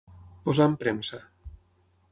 [0.47, 1.21] Posar en premsa.